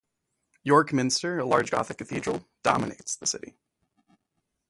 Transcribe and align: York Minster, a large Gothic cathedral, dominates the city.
York 0.63 0.91
Minster, 0.91 1.37
a 1.37 1.45
large 1.45 1.69
Gothic 1.69 1.99
cathedral, 1.99 2.47
dominates 2.63 3.15
the 3.15 3.27
city. 3.27 3.53